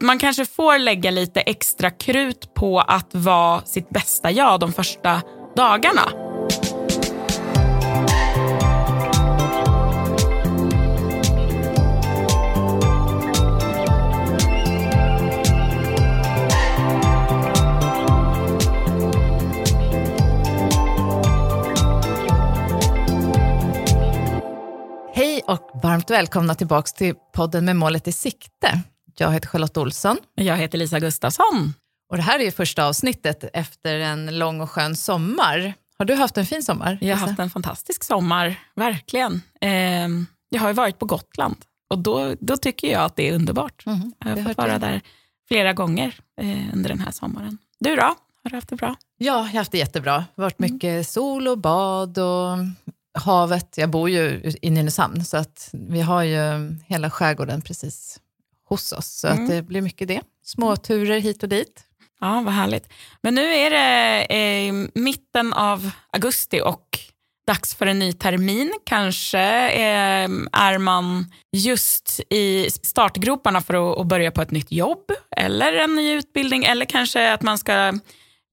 [0.00, 5.22] Man kanske får lägga lite extra krut på att vara sitt bästa jag de första
[5.56, 6.02] dagarna.
[25.14, 28.82] Hej och varmt välkomna tillbaka till podden med målet i sikte.
[29.20, 31.74] Jag heter Charlotte Olsson Jag heter Lisa Gustafsson.
[32.10, 35.74] och det här är ju första avsnittet efter en lång och skön sommar.
[35.98, 36.98] Har du haft en fin sommar?
[37.00, 39.42] Jag har haft en fantastisk sommar, verkligen.
[39.60, 40.08] Eh,
[40.48, 41.56] jag har ju varit på Gotland
[41.90, 43.86] och då, då tycker jag att det är underbart.
[43.86, 45.00] Mhm, Jag har fått vara där
[45.48, 47.58] flera gånger eh, under den här sommaren.
[47.80, 48.02] Du då?
[48.42, 48.88] Har du haft det bra?
[49.18, 50.16] Ja, jag har haft det jättebra.
[50.16, 50.72] Det har varit Mm.
[50.72, 52.56] mycket sol och bad och
[53.18, 53.74] havet.
[53.78, 58.20] Jag bor ju i Nynäshamn så att vi har ju hela skärgården precis
[58.68, 59.06] hos oss.
[59.20, 59.42] Så Mm.
[59.44, 60.20] att det blir mycket det.
[60.44, 61.82] Små turer hit och dit.
[62.20, 62.88] Ja, vad härligt.
[63.22, 66.98] Men nu är det eh, mitten av augusti och
[67.46, 68.72] dags för en ny termin.
[68.86, 75.04] Kanske eh, är man just i startgroparna för att, att börja på ett nytt jobb
[75.36, 77.92] eller en ny utbildning eller kanske att man ska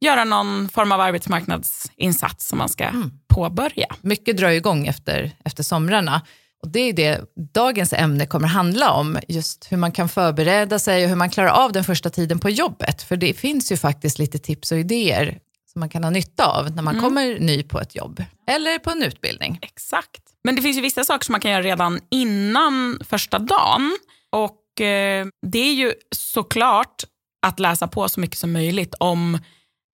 [0.05, 2.89] göra någon form av arbetsmarknadsinsats som man ska
[3.27, 3.87] påbörja.
[4.01, 6.21] Mycket drar igång efter, efter somrarna.
[6.63, 7.21] Och det är det
[7.53, 9.19] dagens ämne kommer handla om.
[9.27, 12.49] Just hur man kan förbereda sig och hur man klarar av den första tiden på
[12.49, 13.01] jobbet.
[13.01, 15.39] För det finns ju faktiskt lite tips och idéer
[15.71, 18.23] som man kan ha nytta av när man kommer ny på ett jobb.
[18.47, 19.59] Eller på en utbildning.
[19.61, 20.21] Exakt.
[20.43, 23.97] Men det finns ju vissa saker som man kan göra redan innan första dagen.
[24.29, 27.03] Och eh, det är ju såklart
[27.45, 29.39] att läsa på så mycket som möjligt om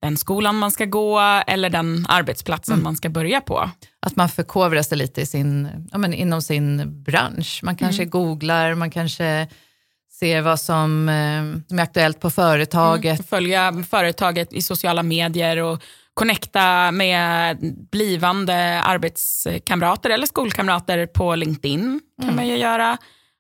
[0.02, 3.70] den skolan man ska gå eller den arbetsplatsen man ska börja på.
[4.02, 7.60] Att man förkovrar sig lite i sin, ja, men inom sin bransch.
[7.64, 9.48] Man kanske googlar, man kanske
[10.20, 13.30] ser vad som, eh, som är aktuellt på företaget.
[13.30, 15.84] Följa företaget i sociala medier och
[16.14, 17.58] connecta med
[17.92, 22.98] blivande arbetskamrater eller skolkamrater på LinkedIn kan man ju göra.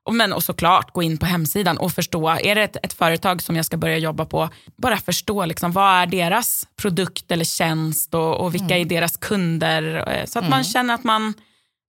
[0.09, 3.42] Och, men, och såklart gå in på hemsidan och förstå, är det ett, ett företag
[3.42, 8.14] som jag ska börja jobba på, bara förstå liksom, vad är deras produkt eller tjänst
[8.14, 9.84] och, och vilka är deras kunder.
[10.08, 11.34] eh, Så att man känner att man,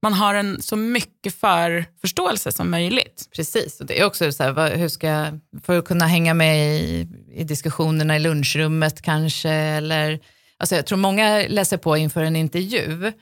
[0.03, 3.29] man har en så mycket för förståelse som möjligt.
[3.37, 6.81] Precis, och det är också så här, hur ska, jag- för att kunna hänga med
[6.81, 10.19] i, i diskussionerna i lunchrummet kanske, eller,
[10.59, 13.13] alltså jag tror många läser på inför en intervju,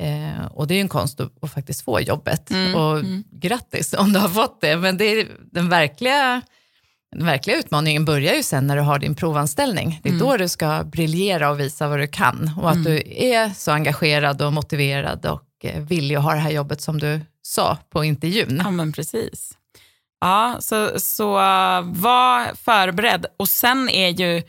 [0.00, 3.02] eh, och det är ju en konst att, att faktiskt få jobbet, och
[3.32, 6.42] grattis om du har fått det, men det är den verkliga,
[7.16, 10.00] den verkliga utmaningen börjar ju sen när du har din provanställning.
[10.02, 13.50] Det är då du ska briljera och visa vad du kan, och att du är
[13.50, 17.78] så engagerad och motiverad och eh, villig att ha det här jobbet som du sa
[17.90, 18.60] på intervjun.
[18.64, 19.56] Ja, men precis.
[20.20, 21.32] Ja, så, så
[21.82, 23.26] var förberedd.
[23.36, 24.42] Och sen är ju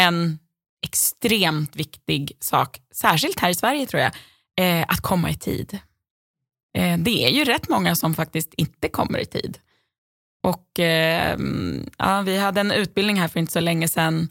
[0.00, 0.38] en
[0.86, 4.12] extremt viktig sak, särskilt här i Sverige tror jag,
[4.60, 5.78] eh, att komma i tid.
[6.78, 9.58] Eh, det är ju rätt många som faktiskt inte kommer i tid.
[10.42, 11.38] Och eh,
[11.98, 14.28] ja, vi hade en utbildning här för inte så länge sedan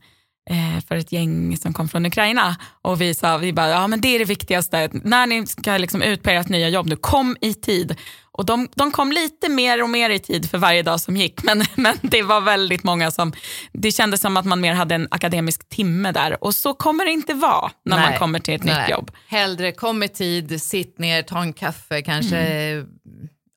[0.50, 2.56] eh, för ett gäng som kom från Ukraina.
[2.82, 4.90] Och vi sa, vi bara, ja men det är det viktigaste.
[4.94, 7.96] När ni ska liksom ut på ert nya jobb nu, kom i tid.
[8.41, 11.44] Och de, de kom lite mer och mer i tid för varje dag som gick.
[11.44, 13.34] Men, men det var väldigt många som,
[13.72, 16.44] det kändes som att man mer hade en akademisk timme där.
[16.44, 18.19] Och så kommer det inte vara när man Nej.
[18.19, 18.81] kommer till ett Nej.
[18.81, 19.12] nytt jobb.
[19.28, 22.46] Hellre kom i tid, sitt ner, ta en kaffe, kanske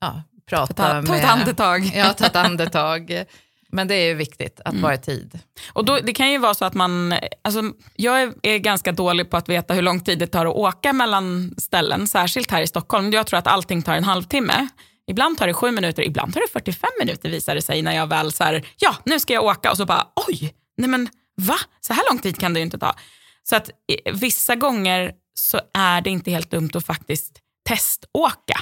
[0.01, 1.19] ja, prata Ta, ta med...
[1.19, 1.91] ett andetag.
[1.95, 3.25] Ja, ta ett andetag.
[3.75, 5.39] Men det är ju viktigt att vara i tid.
[5.73, 7.61] Och då, det kan ju vara så att man, alltså,
[7.95, 10.93] jag är, är ganska dålig på att veta hur lång tid det tar att åka
[10.93, 13.11] mellan ställen, särskilt här i Stockholm.
[13.11, 14.67] Jag tror att allting tar en halvtimme.
[15.07, 18.07] Ibland tar det sju minuter, ibland tar det 45 minuter visar det sig när jag
[18.07, 21.57] väl så här, ja nu ska jag åka och så bara oj, nej men va?
[21.81, 22.95] Så här lång tid kan det ju inte ta.
[23.43, 23.69] Så att
[24.13, 28.59] vissa gånger så är det inte helt dumt att faktiskt teståka.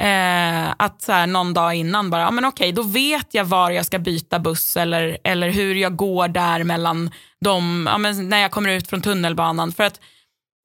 [0.00, 3.70] Eh, att så här, någon dag innan bara, ja, men okej, då vet jag var
[3.70, 8.38] jag ska byta buss eller, eller hur jag går där mellan dem, ja, men när
[8.38, 9.72] jag kommer ut från tunnelbanan.
[9.72, 10.00] För att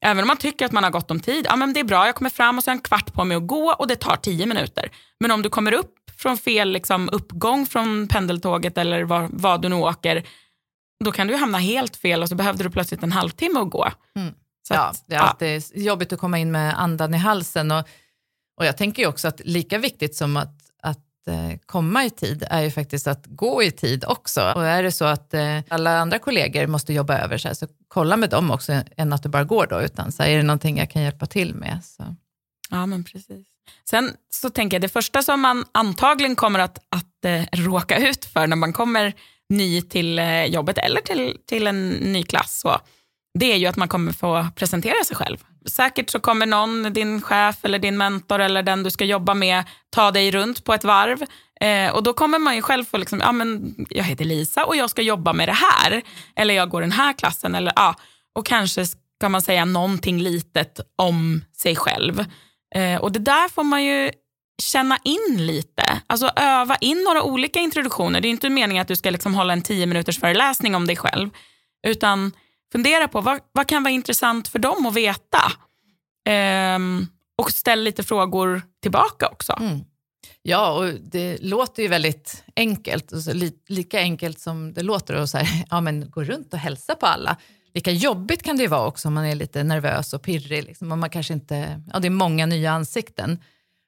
[0.06, 2.06] även om man tycker att man har gott om tid, ja men det är bra,
[2.06, 3.96] jag kommer fram och så har jag en kvart på mig att gå och det
[3.96, 4.90] tar tio minuter.
[5.20, 9.70] Men om du kommer upp från fel liksom, uppgång från pendeltåget eller vad, vad du
[9.70, 10.24] nu åker,
[11.04, 13.92] då kan du hamna helt fel och så behövde du plötsligt en halvtimme att gå.
[14.70, 17.72] Ja, att, det är alltid jobbigt att komma in med andan i halsen.
[17.72, 17.88] Och,
[18.64, 22.44] och jag tänker ju också att lika viktigt som att, att eh, komma i tid
[22.50, 24.52] är ju faktiskt att gå i tid också.
[24.56, 28.18] Och är det så att eh, alla andra kollegor måste jobba över så, så kolla
[28.18, 29.82] med dem också än att du bara går då.
[29.82, 31.80] Utan så här, är det någonting jag kan hjälpa till med?
[31.84, 32.16] Så.
[32.70, 33.48] Ja, men precis.
[33.90, 38.26] Sen så tänker jag det första som man antagligen kommer att, att eh, råka ut
[38.26, 39.14] för när man kommer
[39.50, 42.60] ny till eh, jobbet eller till, till en ny klass.
[42.60, 42.80] Så
[43.40, 45.38] det är ju att man kommer få presentera sig själv.
[45.66, 49.64] Säkert så kommer någon, din chef eller din mentor eller den du ska jobba med,
[49.90, 51.24] ta dig runt på ett varv.
[51.62, 54.76] Eh, och då kommer man ju själv få, liksom, ah, men jag heter Lisa och
[54.76, 56.02] jag ska jobba med det här.
[56.36, 57.56] Eller jag går den här klassen.
[57.56, 57.94] Eller, ah,
[58.36, 62.26] och kanske ska man säga någonting litet om sig själv.
[62.76, 64.12] Eh, och det där får man ju
[64.62, 65.84] känna in lite.
[66.08, 68.22] Alltså öva in några olika introduktioner.
[68.22, 70.96] Det är inte meningen att du ska liksom hålla en tio minuters föreläsning om dig
[70.96, 71.30] själv.
[71.88, 72.32] Utan
[72.74, 75.52] fundera på vad, vad kan vara intressant för dem att veta.
[76.26, 79.58] Ehm, och ställ lite frågor tillbaka också.
[79.60, 79.80] Mm.
[80.42, 83.14] Ja, och det låter ju väldigt enkelt.
[83.14, 85.34] Alltså, li, lika enkelt som det låter att
[85.70, 87.38] ja, men gå runt och hälsa på alla.
[87.74, 90.64] Lika jobbigt kan det ju vara också om man är lite nervös och pirrig.
[90.64, 93.40] Liksom, och man kanske inte, ja, det är många nya ansikten.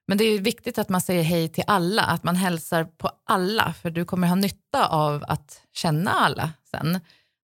[0.08, 3.74] Men det är viktigt att man säger hej till alla, att man hälsar på alla,
[3.82, 7.00] för du kommer ha nytta av att känna alla sen.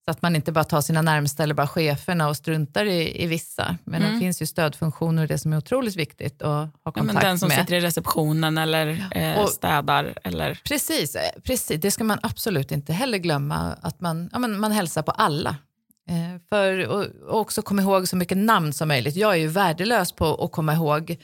[0.05, 3.27] Så att man inte bara tar sina närmsta eller bara cheferna och struntar i, i
[3.27, 3.77] vissa.
[3.83, 4.13] Men mm.
[4.13, 7.39] det finns ju stödfunktioner, det som är otroligt viktigt att ha kontakt ja, men Den
[7.39, 7.57] som med.
[7.57, 10.13] sitter i receptionen eller eh, städar.
[10.23, 10.61] Eller...
[10.63, 14.71] Precis, eh, precis, det ska man absolut inte heller glömma, att man, ja, man, man
[14.71, 15.55] hälsar på alla.
[16.09, 19.15] Eh, för, och, och också komma ihåg så mycket namn som möjligt.
[19.15, 21.17] Jag är ju värdelös på att komma ihåg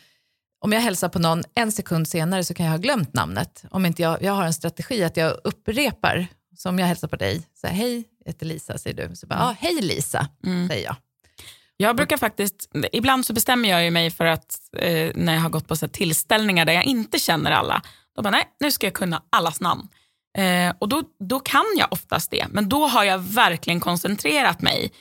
[0.60, 3.64] om jag hälsar på någon en sekund senare så kan jag ha glömt namnet.
[3.72, 7.48] Om inte jag, jag har en strategi att jag upprepar, som jag hälsar på dig,
[7.62, 9.16] så här, hej, heter Lisa, säger du.
[9.16, 9.48] Så bara, mm.
[9.48, 10.68] ah, hej Lisa, mm.
[10.68, 10.96] säger jag.
[11.78, 15.68] Jag brukar faktiskt, ibland så bestämmer jag mig för att eh, när jag har gått
[15.68, 17.82] på så tillställningar där jag inte känner alla,
[18.16, 19.88] då bara nej, nu ska jag kunna allas namn.
[20.38, 24.92] Eh, och då, då kan jag oftast det, men då har jag verkligen koncentrerat mig.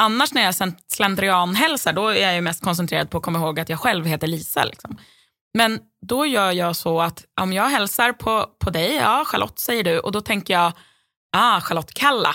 [0.00, 0.54] Annars när jag
[0.88, 4.64] slentrianhälsar, då är jag mest koncentrerad på att komma ihåg att jag själv heter Lisa.
[4.64, 4.98] Liksom.
[5.54, 9.84] Men då gör jag så att om jag hälsar på, på dig, ja Charlotte säger
[9.84, 10.72] du, och då tänker jag,
[11.36, 12.34] ah Charlotte Kalla.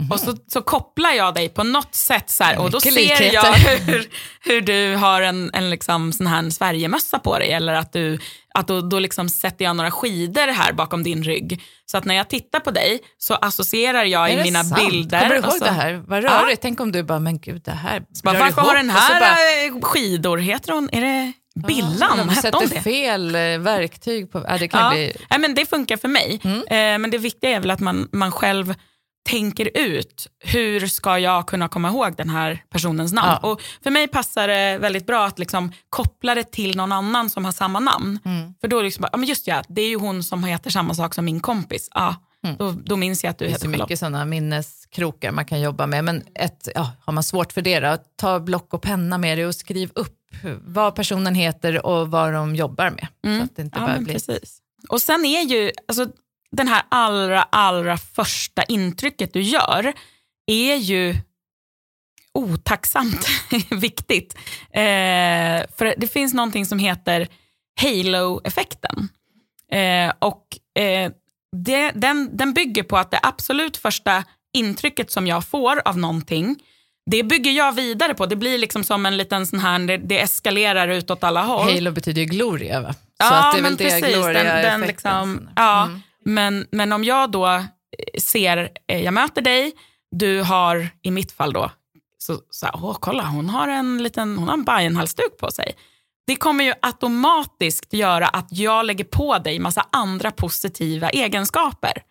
[0.00, 0.12] Mm.
[0.12, 3.42] Och så, så kopplar jag dig på något sätt så här, och då ser jag
[3.86, 4.08] hur,
[4.40, 8.18] hur du har en, en liksom sån här Sverigemössa på dig eller att, du,
[8.54, 11.62] att då, då liksom sätter jag några skidor här bakom din rygg.
[11.86, 14.90] Så att när jag tittar på dig så associerar jag i mina sant?
[14.90, 15.20] bilder.
[15.20, 16.02] Kommer du ihåg så, det här?
[16.06, 16.50] Vad rörigt.
[16.50, 16.56] Ja.
[16.62, 18.02] Tänk om du bara, men gud det här.
[18.22, 20.38] Bara, varför har den här bara, skidor?
[20.38, 21.32] Heter hon, är det
[21.66, 24.44] Billan, ja, de sätter fel eh, verktyg på...
[24.48, 24.90] Ja, det, kan ja.
[24.90, 25.16] bli...
[25.28, 26.40] ja, men det funkar för mig.
[26.44, 26.58] Mm.
[26.58, 28.74] Eh, men det viktiga är väl att man, man själv
[29.24, 33.38] tänker ut hur ska jag kunna komma ihåg den här personens namn.
[33.42, 33.48] Ja.
[33.50, 37.44] Och För mig passar det väldigt bra att liksom koppla det till någon annan som
[37.44, 38.18] har samma namn.
[38.24, 38.54] Mm.
[38.60, 40.94] För då liksom bara, ja, men just ja, det är ju hon som heter samma
[40.94, 41.88] sak som min kompis.
[41.94, 42.56] Ja, mm.
[42.56, 43.72] då, då minns jag att du heter Charlotte.
[43.72, 46.04] Det är så mycket sådana minneskrokar man kan jobba med.
[46.04, 49.46] Men ett, ja, har man svårt för det, då, ta block och penna med det
[49.46, 50.20] och skriv upp
[50.64, 53.06] vad personen heter och vad de jobbar med.
[53.26, 53.38] Mm.
[53.38, 54.14] Så att det inte ja, bara blir...
[54.14, 54.58] precis.
[54.88, 56.06] Och sen är ju, alltså,
[56.56, 59.92] den här allra, allra första intrycket du gör
[60.46, 61.16] är ju
[62.34, 63.26] otacksamt
[63.70, 64.34] viktigt.
[64.70, 67.28] Eh, för det finns någonting som heter
[67.80, 69.08] halo-effekten.
[69.72, 70.46] Eh, och
[70.82, 71.12] eh,
[71.64, 76.56] det, den, den bygger på att det absolut första intrycket som jag får av någonting
[77.10, 78.26] det bygger jag vidare på.
[78.26, 81.74] Det blir liksom som en liten sån här, det, det eskalerar utåt alla håll.
[81.74, 82.92] Halo betyder ju gloria va?
[82.92, 84.24] Så ja, att det är väl precis.
[84.24, 87.64] Den, den liksom, ja, mm men, men om jag då eh,
[88.20, 89.72] ser, eh, jag möter dig,
[90.10, 91.70] du har i mitt fall då,
[92.18, 95.74] så, så här, åh kolla hon har en liten, hon har en Bajenhalsduk på sig.
[96.26, 102.02] Det kommer ju automatiskt göra att jag lägger på dig massa andra positiva egenskaper.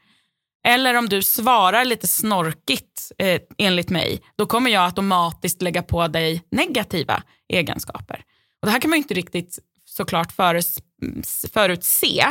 [0.67, 6.07] Eller om du svarar lite snorkigt eh, enligt mig, då kommer jag automatiskt lägga på
[6.07, 8.23] dig negativa egenskaper.
[8.61, 12.23] Och det här kan man ju inte riktigt såklart förus, mm, förutse.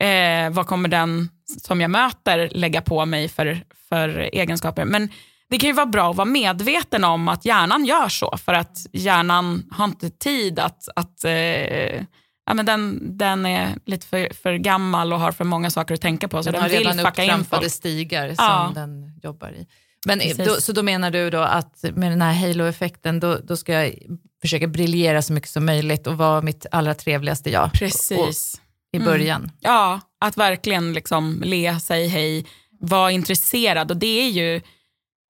[0.00, 1.28] Eh, vad kommer den
[1.62, 4.84] som jag möter lägga på mig för, för egenskaper?
[4.84, 5.08] Men
[5.50, 8.78] det kan ju vara bra att vara medveten om att hjärnan gör så, för att
[8.92, 12.02] hjärnan har inte tid att, att eh,
[12.46, 16.00] ja, men den, den är lite för, för gammal och har för många saker att
[16.00, 16.42] tänka på.
[16.42, 18.72] Så den, den har redan upptrampade stigar som ja.
[18.74, 19.66] den jobbar i.
[20.06, 23.72] Men då, så då menar du då att med den här halo-effekten, då, då ska
[23.72, 23.94] jag
[24.40, 27.72] försöka briljera så mycket som möjligt och vara mitt allra trevligaste jag.
[27.72, 28.54] Precis.
[28.54, 28.65] Och,
[28.96, 29.40] I början.
[29.40, 29.54] Mm.
[29.60, 32.46] Ja, att verkligen liksom le, säg hej,
[32.80, 33.90] vara intresserad.
[33.90, 34.60] Och det är ju,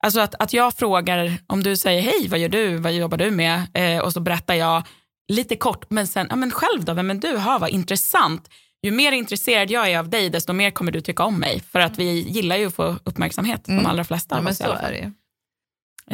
[0.04, 3.30] alltså att, att jag frågar, om du säger hej, vad gör du, vad jobbar du
[3.30, 3.66] med?
[3.74, 4.82] Eh, och så berättar jag
[5.28, 7.36] lite kort, men sen, ja men själv då, vem är du?
[7.36, 8.50] Ha, vad intressant.
[8.82, 11.62] Ju mer intresserad jag är av dig, desto mer kommer du tycka om mig.
[11.72, 13.82] För att vi gillar ju att få uppmärksamhet, mm.
[13.82, 15.12] de allra flesta ja, men så är det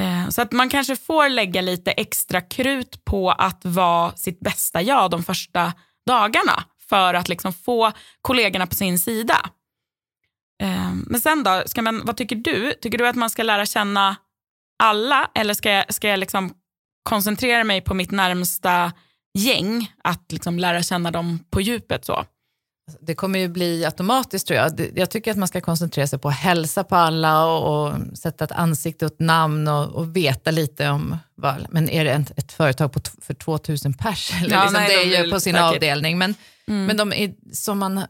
[0.03, 4.83] eh, Så att man kanske får lägga lite extra krut på att vara sitt bästa
[4.83, 5.73] jag de första
[6.07, 9.51] dagarna för att liksom få kollegorna på sin sida.
[10.63, 12.73] Eh, men sen då, ska man, vad tycker du?
[12.73, 14.17] Tycker du att man ska lära känna
[14.83, 16.55] alla eller ska jag, ska jag liksom
[17.03, 18.93] koncentrera mig på mitt närmsta
[19.39, 22.05] gäng, att liksom lära känna dem på djupet?
[22.05, 22.25] så?
[23.01, 24.91] Det kommer ju bli automatiskt tror jag.
[24.95, 28.45] Jag tycker att man ska koncentrera sig på att hälsa på alla och, och sätta
[28.45, 32.39] ett ansikte och ett namn och, och, veta lite om, vad, men är det ett,
[32.39, 34.33] ett företag på för 2000 pers?
[34.41, 35.75] Eller ja, liksom, nej, det är ju på sin säkert.
[35.75, 36.19] avdelning.
[36.19, 36.35] Men,
[36.73, 36.87] mm.
[36.87, 38.07] men de är, som man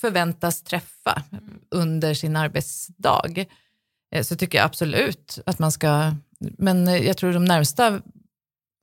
[0.00, 1.22] förväntas träffa
[1.70, 3.44] under sin arbetsdag
[4.14, 8.00] eh, så tycker jag absolut att man ska, men jag tror de närmsta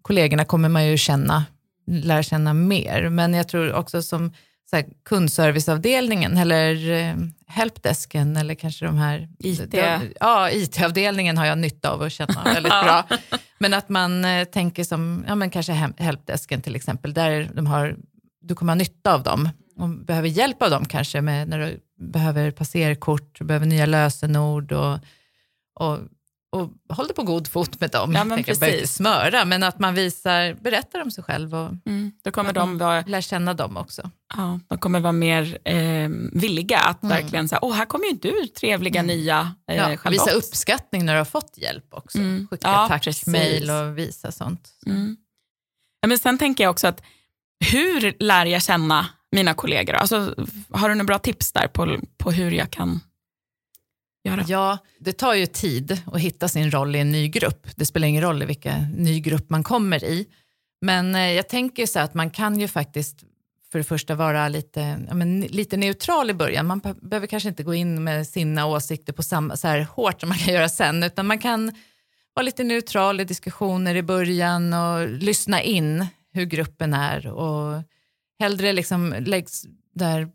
[0.01, 1.45] kollegorna kommer man ju känna,
[1.88, 3.09] lära känna mer.
[3.09, 4.33] Men jag tror också som
[4.69, 7.15] så här, kundserviceavdelningen eller eh,
[7.47, 9.29] helpdesken eller kanske de här...
[9.39, 9.71] IT.
[9.71, 13.07] De, ja, IT-avdelningen har jag nytta av att känna väldigt bra.
[13.57, 17.95] Men att man eh, tänker som, ja men kanske helpdesken till exempel, där de har,
[18.43, 21.79] du kommer ha nytta av dem och behöver hjälp av dem kanske med när du
[22.00, 25.00] behöver passerkort, behöver nya lösenord och,
[25.79, 26.00] och
[26.53, 28.13] och håller på god fot med dem.
[28.13, 31.69] Ja, men jag behöver inte smöra, men att man visar, berättar om sig själv och
[31.85, 34.12] mm, då kommer de vara, lär känna dem också.
[34.35, 37.17] Ja, de kommer vara mer eh, villiga att mm.
[37.17, 39.17] verkligen säga, åh här kommer ju du trevliga mm.
[39.17, 42.17] nya eh, ja, Visa uppskattning när du har fått hjälp också.
[42.17, 42.47] Mm.
[42.51, 44.67] Skicka ja, tackmail och visa sånt.
[44.83, 44.89] Så.
[44.89, 45.17] Mm.
[46.01, 47.01] Ja, men sen tänker jag också att
[47.72, 49.93] hur lär jag känna mina kollegor?
[49.93, 50.36] Alltså,
[50.70, 53.00] har du några bra tips där på, på hur jag kan
[54.24, 54.46] göra?
[54.48, 57.67] Ja, det tar ju tid att hitta sin roll i en ny grupp.
[57.75, 60.27] Det spelar ingen roll i vilken ny grupp man kommer i.
[60.82, 63.24] Men eh, jag tänker så att man kan ju faktiskt
[63.72, 66.65] för det första vara lite, ja, men, lite neutral i början.
[66.65, 70.29] Man behöver kanske inte gå in med sina åsikter på samma, så här hårt som
[70.29, 71.72] man kan göra sen, utan man kan
[72.34, 77.83] vara lite neutral i diskussioner i början och lyssna in hur gruppen är och
[78.39, 80.29] hellre liksom läggs där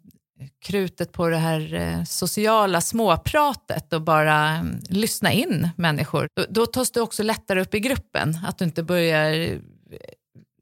[0.64, 6.28] krutet på det här eh, sociala småpratet och bara mm, lyssna in människor.
[6.36, 9.58] Då, då tas du också lättare upp i gruppen, att du inte börjar eh,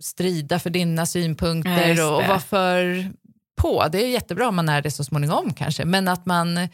[0.01, 3.11] strida för dina synpunkter ja, och, och vara för
[3.57, 3.89] på.
[3.93, 6.69] Det är jättebra om man är det så småningom kanske, men att man,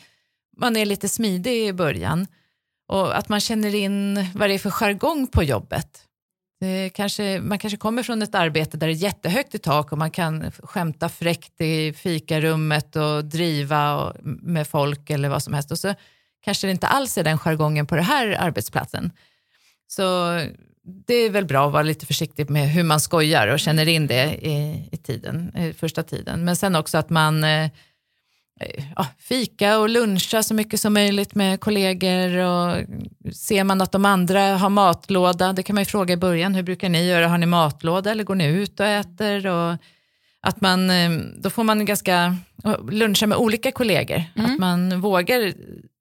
[0.57, 2.27] man är lite smidig i början
[2.89, 6.05] och att man känner in vad det är för jargong på jobbet.
[6.63, 9.99] Eh, kanske, man kanske kommer från ett arbete där det är jättehögt i tak och
[9.99, 15.71] man kan skämta fräckt i fikarummet och driva och, med folk eller vad som helst.
[15.71, 15.95] Och så
[16.45, 19.11] kanske det inte alls är den jargongen på den här arbetsplatsen.
[19.87, 20.03] Så
[21.07, 24.07] det är väl bra att vara lite försiktig med hur man skojar och känner in
[24.07, 26.45] det i, i tiden, i första tiden.
[26.45, 27.71] Men sen också att man Eh,
[28.97, 32.37] ja, fika och luncha så mycket som möjligt med kollegor.
[32.37, 32.77] Och
[33.35, 36.63] ser man att de andra har matlåda, det kan man ju fråga i början, hur
[36.63, 37.29] brukar ni göra?
[37.29, 39.47] Har ni matlåda eller går ni ut och äter?
[39.47, 39.77] Och
[40.41, 42.37] att man, eh, då får man ganska
[42.91, 44.23] luncha med olika kollegor.
[44.37, 44.51] Mm.
[44.51, 45.53] Att man vågar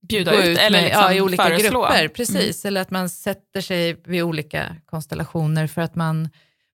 [0.08, 1.82] bjuda ut, ut eller liksom ja, i olika föreslå.
[1.82, 2.08] grupper.
[2.08, 2.72] Precis, mm.
[2.72, 6.30] eller att man sätter sig vid olika konstellationer för att man,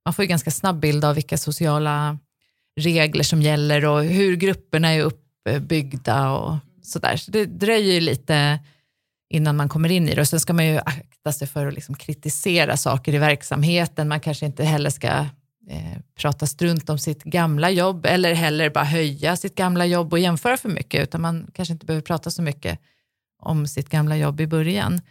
[0.05, 2.17] man får ju ganska snabb bild av vilka sociala
[2.79, 7.17] regler som gäller och hur grupperna är upp uppbyggda och sådär.
[7.17, 8.59] Så det dröjer ju lite
[9.29, 10.21] innan man kommer in i det.
[10.21, 14.07] Och sen ska man ju akta sig för att liksom kritisera saker i verksamheten.
[14.07, 15.07] Man kanske inte heller ska
[15.69, 20.19] eh, prata strunt om sitt gamla jobb eller heller bara höja sitt gamla jobb och
[20.19, 22.79] jämföra för mycket, utan man kanske inte behöver prata så mycket
[23.39, 25.01] om sitt gamla jobb i början.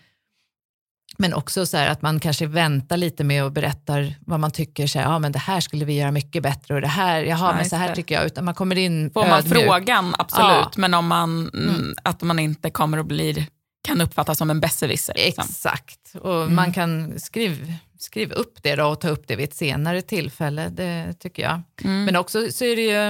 [1.18, 4.98] Men också så att man kanske väntar lite med och berättar vad man tycker, så
[4.98, 7.56] här, ja men det här skulle vi göra mycket bättre och det här, jaha ja,
[7.56, 9.64] men så här tycker jag, utan man kommer in Får man ödmjuk.
[9.64, 10.70] frågan, absolut, ja.
[10.76, 11.94] men om man, mm, mm.
[12.02, 13.46] att man inte kommer att bli
[13.88, 15.14] kan uppfattas som en besserwisser.
[15.14, 15.44] Liksom.
[15.48, 16.54] Exakt, och mm.
[16.54, 17.66] man kan skriva
[17.98, 21.62] skriv upp det då och ta upp det vid ett senare tillfälle, det tycker jag.
[21.84, 22.04] Mm.
[22.04, 23.08] Men också så är det ju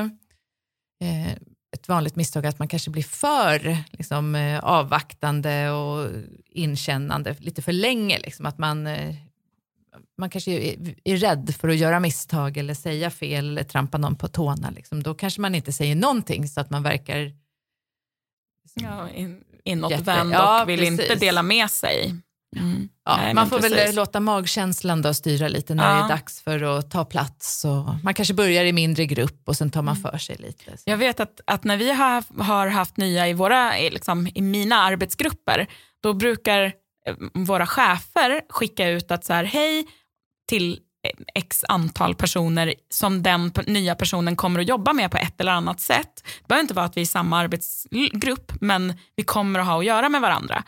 [1.08, 1.32] eh,
[1.76, 6.10] ett vanligt misstag att man kanske blir för liksom, eh, avvaktande och
[6.50, 8.18] inkännande lite för länge.
[8.18, 9.14] Liksom, att man, eh,
[10.18, 14.16] man kanske är, är, rädd för att göra misstag eller säga fel eller trampa någon
[14.16, 14.70] på tårna.
[14.70, 15.02] Liksom.
[15.02, 17.32] Då kanske man inte säger någonting så att man verkar
[18.62, 21.00] liksom, ja, in, inåtvänd och ja, vill precis.
[21.00, 22.14] inte dela med sig.
[22.56, 22.88] Mm.
[23.04, 23.78] Ja, Nej, man får precis.
[23.78, 25.96] väl låta magkänslan då styra lite när ja.
[25.96, 27.64] det är dags för att ta plats.
[27.64, 30.10] Och man kanske börjar i mindre grupp och sen tar man mm.
[30.10, 30.78] för sig lite.
[30.78, 30.82] Så.
[30.90, 34.76] Jag vet att, att när vi har, har haft nya i, våra, liksom, i mina
[34.76, 35.66] arbetsgrupper,
[36.02, 36.62] då brukar
[37.08, 39.86] eh, våra chefer skicka ut att så här, hej
[40.48, 40.80] till
[41.34, 45.80] x antal personer som den nya personen kommer att jobba med på ett eller annat
[45.80, 46.22] sätt.
[46.24, 49.78] Det behöver inte vara att vi är i samma arbetsgrupp, men vi kommer att ha
[49.78, 50.64] att göra med varandra.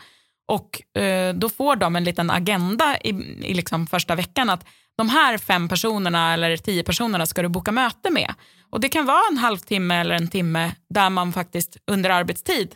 [0.49, 3.09] Och eh, då får de en liten agenda i,
[3.43, 4.65] i liksom första veckan att
[4.97, 8.33] de här fem personerna eller tio personerna ska du boka möte med.
[8.69, 12.75] Och det kan vara en halvtimme eller en timme där man faktiskt under arbetstid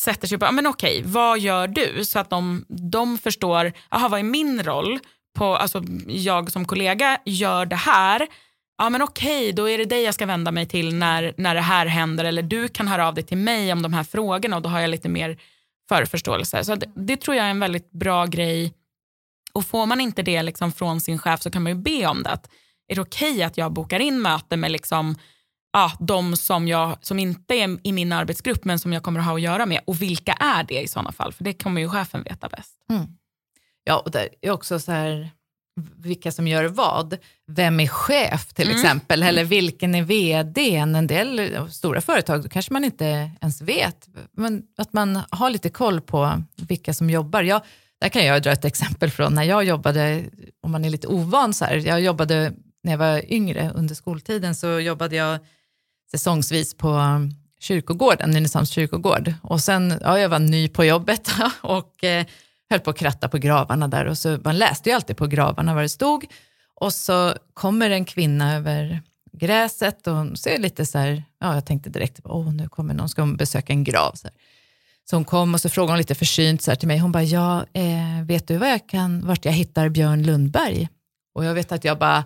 [0.00, 2.04] sätter sig på, men okej, vad gör du?
[2.04, 4.98] Så att de, de förstår, aha, vad är min roll?
[5.38, 8.26] På, alltså, jag som kollega gör det här.
[8.78, 11.60] Ja men okej, då är det dig jag ska vända mig till när, när det
[11.60, 12.24] här händer.
[12.24, 14.80] Eller du kan höra av dig till mig om de här frågorna och då har
[14.80, 15.38] jag lite mer
[15.88, 16.64] förförståelse.
[16.64, 18.74] Så det, det tror jag är en väldigt bra grej.
[19.52, 22.22] Och får man inte det liksom från sin chef så kan man ju be om
[22.22, 22.30] det.
[22.30, 22.50] Att,
[22.88, 25.14] är det okej okay att jag bokar in möte med liksom,
[25.72, 29.26] ja, de som, jag, som inte är i min arbetsgrupp men som jag kommer att
[29.26, 29.80] ha att göra med?
[29.86, 31.32] Och vilka är det i sådana fall?
[31.32, 32.76] För det kommer ju chefen veta bäst.
[32.90, 33.06] Mm.
[33.84, 35.30] Ja, och det är också så här,
[35.96, 37.16] vilka som gör vad.
[37.46, 38.76] Vem är chef till mm.
[38.76, 39.22] exempel?
[39.22, 40.76] Eller vilken är vd?
[40.76, 44.08] En del stora företag kanske man inte ens vet.
[44.32, 47.42] Men att man har lite koll på vilka som jobbar.
[47.42, 47.62] Jag,
[48.00, 50.24] där kan jag dra ett exempel från när jag jobbade,
[50.62, 51.76] om man är lite ovan så här.
[51.76, 52.52] Jag jobbade
[52.82, 55.38] när jag var yngre under skoltiden så jobbade jag
[56.10, 57.00] säsongsvis på
[57.60, 59.34] kyrkogården, Nynäshamns kyrkogård.
[59.42, 62.26] Och sen, ja, jag var ny på jobbet och eh,
[62.72, 65.74] höll på att kratta på gravarna där och så, man läste ju alltid på gravarna
[65.74, 66.26] vad det stod.
[66.74, 69.02] Och så kommer en kvinna över
[69.32, 73.08] gräset och hon ser lite så här, ja jag tänkte direkt, åh nu kommer någon,
[73.08, 74.12] ska hon besöka en grav.
[74.14, 74.28] Så,
[75.10, 77.22] så hon kom och så frågade hon lite försynt så här till mig, hon bara,
[77.22, 80.88] ja eh, vet du var jag kan, vart jag hittar Björn Lundberg?
[81.34, 82.24] Och jag vet att jag bara,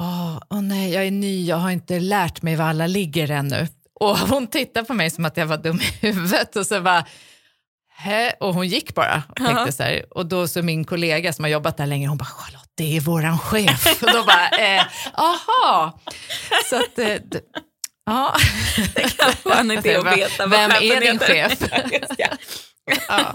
[0.00, 3.68] åh, åh nej jag är ny, jag har inte lärt mig var alla ligger ännu.
[4.00, 7.04] Och hon tittade på mig som att jag var dum i huvudet och så bara,
[8.00, 8.32] Hä?
[8.40, 10.04] Och hon gick bara och tänkte så här.
[10.10, 13.00] Och då så min kollega som har jobbat där länge, hon bara, Charlotte, det är
[13.00, 14.02] våran chef.
[14.02, 14.82] och då bara, eh,
[15.14, 16.00] aha.
[16.70, 17.16] Så att, eh,
[18.06, 18.36] ja.
[18.94, 21.58] Det kan vara en idé att veta Vem är din chef?
[23.08, 23.34] ja.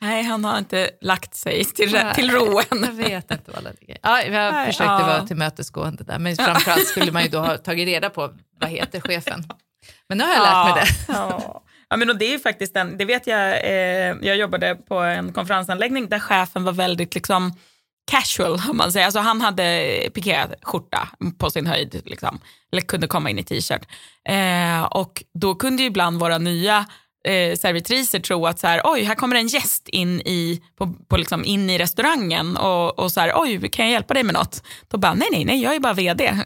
[0.00, 2.82] Nej, han har inte lagt sig till, till ro än.
[2.82, 3.98] Jag vet inte vad det ligger.
[4.02, 5.06] Ja, jag Nej, försökte ja.
[5.06, 9.00] vara tillmötesgående där, men framförallt skulle man ju då ha tagit reda på vad heter
[9.00, 9.44] chefen.
[10.08, 11.12] Men nu har jag lärt mig det.
[11.12, 11.62] Ja.
[11.92, 15.32] Ja, men och det är faktiskt en, det vet jag, eh, jag jobbade på en
[15.32, 17.52] konferensanläggning där chefen var väldigt liksom
[18.10, 19.06] casual om man säger.
[19.06, 22.40] Alltså han hade pikéskjorta på sin höjd, liksom.
[22.72, 23.82] eller kunde komma in i t-shirt.
[24.28, 26.86] Eh, och då kunde ju ibland våra nya
[27.28, 31.16] eh, servitriser tro att så här, oj, här kommer en gäst in i, på, på
[31.16, 34.62] liksom in i restaurangen och, och så här, oj, kan jag hjälpa dig med något?
[34.88, 36.44] Då bara, nej, nej, nej, jag är bara vd.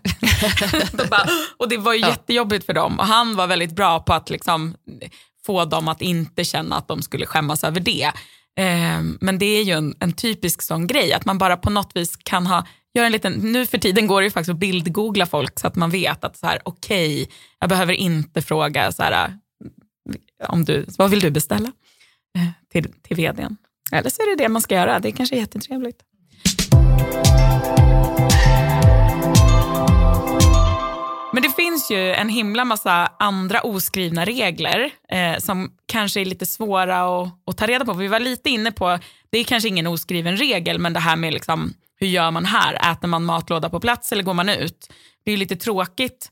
[1.11, 2.09] bara, och det var ju ja.
[2.09, 4.75] jättejobbigt för dem och han var väldigt bra på att liksom
[5.47, 8.13] få dem att inte känna att de skulle skämmas över det.
[8.59, 11.97] Eh, men det är ju en, en, typisk sån grej, att man bara på något
[11.97, 15.27] vis kan ha, Gör en liten, nu för tiden går det ju faktiskt att bildgoogla
[15.27, 19.03] folk så att man vet att så här, okej, okay, jag behöver inte fråga så
[19.03, 19.39] här,
[20.49, 21.73] om du, vad vill du beställa
[22.39, 23.57] eh, till, till vdn?
[23.93, 26.03] Eller så är det det man ska göra, det är kanske är jättetrevligt.
[31.37, 36.47] Men det finns ju en himla massa andra oskrivna regler eh, som kanske är lite
[36.47, 37.93] svåra att, att, ta reda på.
[37.93, 38.99] Vi var lite inne på,
[39.31, 42.93] det är kanske ingen oskriven regel, men det här med liksom, hur gör man här?
[42.93, 44.93] Äter man matlåda på plats eller går man ut?
[45.25, 46.31] Det är lite tråkigt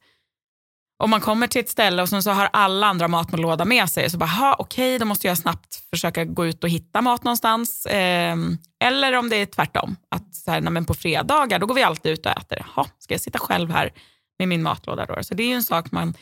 [0.98, 4.18] om man kommer till ett ställe och så har alla andra matlåda med sig, så
[4.18, 7.86] bara, okej, okay, då måste jag snabbt försöka gå ut och hitta mat någonstans.
[7.86, 8.36] Eh,
[8.84, 12.12] eller om det är tvärtom, att så här, men på fredagar då går vi alltid
[12.12, 12.66] ut och äter.
[12.76, 13.92] Jaha, ska jag sitta själv här
[14.38, 15.22] med min matlåda då.
[15.22, 16.14] Så det är ju en sak man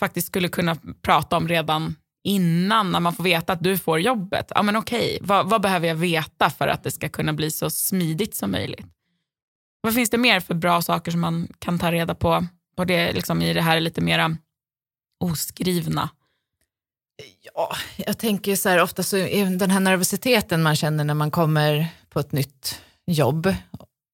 [0.00, 4.52] faktiskt skulle kunna prata om redan innan när man får veta att du får jobbet.
[4.54, 7.70] Ja men okej, vad, vad, behöver jag veta för att det ska kunna bli så
[7.70, 8.86] smidigt som möjligt?
[9.80, 13.12] Vad finns det mer för bra saker som man kan ta reda på, på det,
[13.12, 14.36] liksom, i det här lite mera
[15.20, 16.10] oskrivna?
[17.54, 21.30] Ja, jag tänker så här, ofta så är den här nervositeten man känner när man
[21.30, 23.54] kommer på ett nytt jobb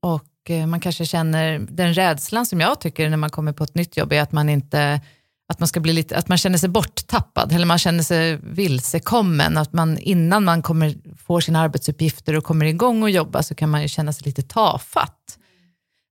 [0.02, 3.74] och Eh, man kanske känner den rädslan som jag tycker när man kommer på ett
[3.74, 5.00] nytt jobb är att man inte
[5.48, 9.56] att man, ska bli lite, att man känner sig borttappad eller man känner sig vilsekommen.
[9.56, 10.94] Att man innan man kommer,
[11.26, 14.42] får sina arbetsuppgifter och kommer igång och jobba så kan man ju känna sig lite
[14.42, 15.38] tafatt.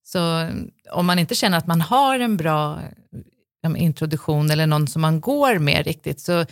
[0.03, 0.49] Så
[0.91, 2.79] om man inte känner att man har en bra
[3.77, 6.45] introduktion eller någon som man går med riktigt så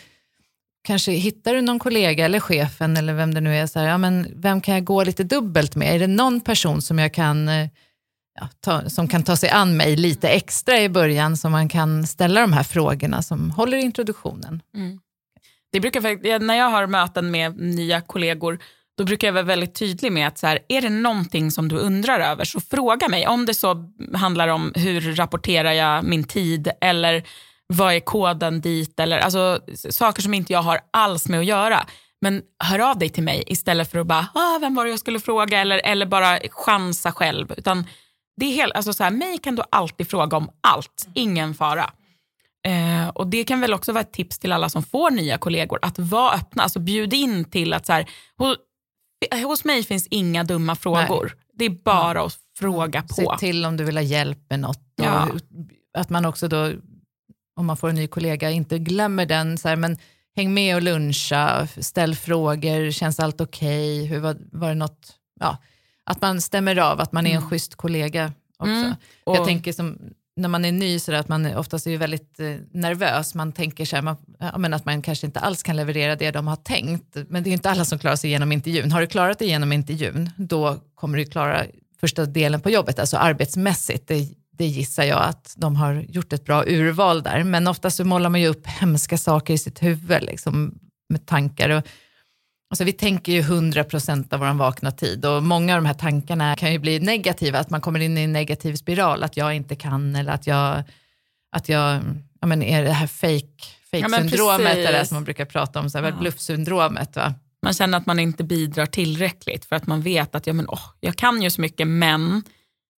[0.84, 3.98] kanske hittar du någon kollega eller chefen eller vem det nu är, så här, ja,
[3.98, 5.96] men vem kan jag gå lite dubbelt med?
[5.96, 7.68] Är det någon person som jag kan eh,
[8.40, 12.08] ja, ta, som kan ta sig an mig lite extra i början så man kan
[12.08, 14.62] ställa de här frågorna som håller introduktionen.
[14.76, 15.00] Mm.
[15.72, 18.60] Det brukar, när jag har möten med nya kollegor
[18.98, 21.76] då brukar jag vara väldigt tydlig med att så här, är det någonting som du
[21.76, 23.28] undrar över så fråga mig.
[23.28, 27.24] Om det så handlar om hur rapporterar jag min tid eller
[27.68, 29.00] vad är koden dit?
[29.00, 31.86] Eller, alltså, saker som inte jag har alls med att göra.
[32.22, 35.00] Men hör av dig till mig istället för att bara, ah, vem var det jag
[35.00, 35.62] skulle fråga?
[35.62, 37.54] Eller, eller bara chansa själv.
[37.58, 37.86] Utan
[38.38, 41.90] det är helt, alltså så här, mig kan du alltid fråga om allt, ingen fara.
[42.68, 45.80] Eh, och Det kan väl också vara ett tips till alla som får nya kollegor,
[45.82, 46.64] att vara öppna.
[46.64, 48.58] Alltså bjud in till att så här, hos,
[49.44, 51.24] hos mig finns inga dumma frågor.
[51.24, 51.44] Nej.
[51.56, 52.26] Det är bara ja.
[52.26, 53.14] att fråga på.
[53.14, 54.94] Se till om du vill ha hjälp med något.
[54.96, 55.28] Ja.
[55.98, 56.72] att man också då,
[57.56, 59.58] om man får en ny kollega, inte glömmer den.
[59.58, 59.98] Så här, men
[60.36, 64.06] häng med och luncha, ställ frågor, känns allt okej?
[64.06, 64.20] Okay?
[64.20, 65.14] var, var det något?
[65.40, 65.58] Ja,
[66.06, 67.50] att man stämmer av, att man är en mm.
[67.50, 68.72] schysst kollega också.
[68.72, 68.94] Mm.
[69.24, 69.98] Och, jag tänker som
[70.36, 73.36] när man är ny så att man oftast är väldigt eh, nervös.
[73.36, 76.32] Man tänker så här, man, ja, men att man kanske inte alls kan leverera det
[76.32, 77.18] de har tänkt.
[77.30, 78.92] Men det är inte alla som klarar sig igenom intervjun.
[78.92, 81.66] Har du klarat dig igenom intervjun, då kommer du klara
[82.00, 84.08] första delen på jobbet, alltså arbetsmässigt.
[84.08, 87.44] Det, det gissar jag att de har gjort ett bra urval där.
[87.44, 91.70] Men oftast så målar man ju upp hemska saker i sitt huvud liksom, med tankar.
[91.70, 91.84] Och,
[92.70, 95.94] Alltså vi tänker ju 100 procent av vår vakna tid och många av de här
[95.94, 99.56] tankarna kan ju bli negativa, att man kommer in i en negativ spiral, att jag
[99.56, 100.84] inte kan eller att jag,
[101.56, 102.02] att jag
[102.42, 105.98] ja men är det här fake, fake ja, syndromet, som man brukar prata om, så
[105.98, 106.16] här, ja.
[106.20, 107.16] bluffsyndromet.
[107.16, 107.34] Va?
[107.62, 110.84] Man känner att man inte bidrar tillräckligt för att man vet att ja, men, oh,
[111.00, 112.44] jag kan ju så mycket men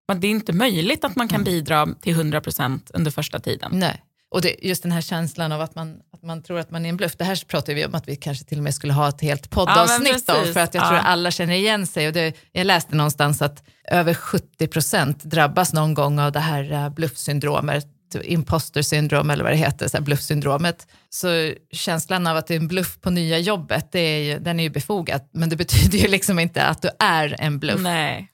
[0.07, 1.45] det är inte möjligt att man kan mm.
[1.45, 3.71] bidra till 100 procent under första tiden.
[3.75, 4.03] Nej.
[4.35, 6.89] Och det, just den här känslan av att man, att man tror att man är
[6.89, 9.09] en bluff, det här pratar vi om att vi kanske till och med skulle ha
[9.09, 10.89] ett helt poddavsnitt ja, om, för att jag ja.
[10.89, 12.07] tror att alla känner igen sig.
[12.07, 16.73] Och det, jag läste någonstans att över 70 procent drabbas någon gång av det här
[16.73, 17.87] uh, bluffsyndromet,
[18.23, 20.87] imposter syndrom eller vad det heter, så bluffsyndromet.
[21.11, 24.61] Så känslan av att det är en bluff på nya jobbet, det är ju, den
[24.61, 27.81] är ju befogad, men det betyder ju liksom inte att du är en bluff.
[27.81, 28.31] Nej.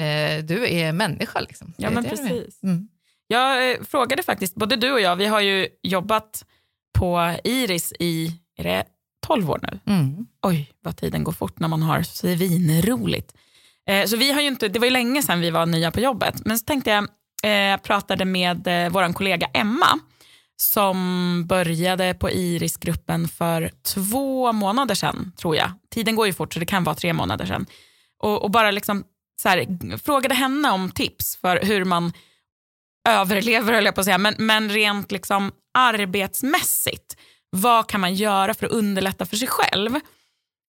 [0.00, 1.40] Eh, du är människa.
[1.40, 1.72] Liksom.
[1.76, 2.62] Ja, men precis.
[2.62, 2.88] Mm.
[3.26, 6.44] Jag eh, frågade faktiskt, både du och jag, vi har ju jobbat
[6.98, 8.84] på Iris i, är det
[9.26, 9.92] 12 år nu?
[9.92, 10.26] Mm.
[10.42, 13.34] Oj, vad tiden går fort när man har svinroligt.
[13.88, 16.00] Eh, så vi har ju inte, det var ju länge sedan vi var nya på
[16.00, 17.08] jobbet, men så tänkte jag,
[17.42, 19.98] jag eh, pratade med eh, vår kollega Emma,
[20.56, 25.70] som började på Iris-gruppen för två månader sedan, tror jag.
[25.90, 27.66] Tiden går ju fort, så det kan vara tre månader sedan.
[28.18, 29.04] Och, och bara liksom
[29.40, 32.12] så här, frågade henne om tips för hur man
[33.08, 37.16] överlever, höll jag på att säga, men, men rent liksom arbetsmässigt,
[37.50, 40.00] vad kan man göra för att underlätta för sig själv?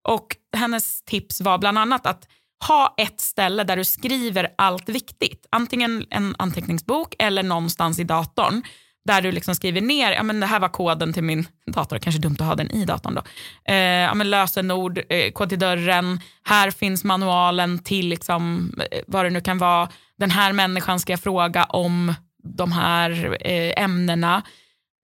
[0.07, 2.27] Och hennes tips var bland annat att
[2.67, 5.45] ha ett ställe där du skriver allt viktigt.
[5.49, 8.63] Antingen en anteckningsbok eller någonstans i datorn
[9.05, 12.21] där du liksom skriver ner, ja men det här var koden till min dator, kanske
[12.21, 13.21] dumt att ha den i datorn då.
[13.65, 19.25] Eh, ja men lösenord, eh, kod till dörren, här finns manualen till liksom, eh, vad
[19.25, 19.89] det nu kan vara.
[20.17, 24.41] Den här människan ska jag fråga om de här eh, ämnena.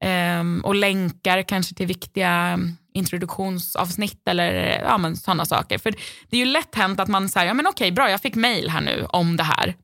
[0.04, 2.60] Eh, och länkar kanske till viktiga
[2.94, 5.78] introduktionsavsnitt eller ja, men sådana saker.
[5.78, 5.92] För
[6.30, 8.70] det är ju lätt hänt att man säger, ja men okej bra jag fick mail
[8.70, 9.76] här nu om det här.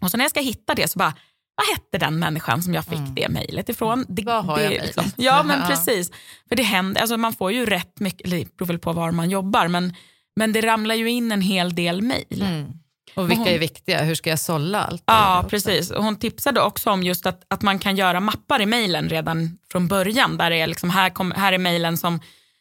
[0.00, 1.14] Och så när jag ska hitta det så bara,
[1.58, 3.14] vad hette den människan som jag fick mm.
[3.14, 4.06] det mejlet ifrån?
[4.08, 6.10] Det, vad har jag liksom, Ja men precis.
[6.48, 9.30] För det händer, alltså man får ju rätt mycket, det beror väl på var man
[9.30, 9.94] jobbar, men,
[10.36, 12.42] men det ramlar ju in en hel del mejl.
[12.42, 12.66] Mm.
[13.14, 14.02] Och vilka hon, är viktiga?
[14.02, 15.02] Hur ska jag sålla allt?
[15.06, 15.90] Ja, precis.
[15.90, 19.58] Och hon tipsade också om just att, att man kan göra mappar i mejlen redan
[19.72, 20.36] från början.
[20.36, 22.20] Där är liksom, här, kom, här är mejlen som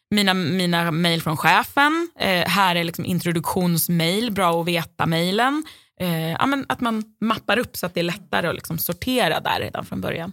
[0.10, 2.10] mina, mina mejl från chefen.
[2.20, 5.64] Eh, här är liksom introduktionsmejl, bra att veta-mejlen.
[6.00, 9.60] Eh, ja, att man mappar upp så att det är lättare att liksom sortera där
[9.60, 10.32] redan från början.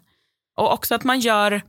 [0.56, 1.62] Och också att man gör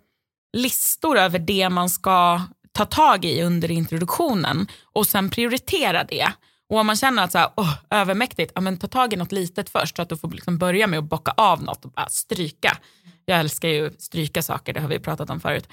[0.54, 6.28] listor över det man ska ta tag i under introduktionen och sen prioritera det.
[6.70, 9.32] Och om man känner att så här, oh, övermäktigt, ja, men ta tag i något
[9.32, 12.10] litet först så att du får liksom börja med att bocka av något och bara
[12.10, 12.78] stryka.
[13.26, 15.68] Jag älskar ju stryka saker, det har vi pratat om förut.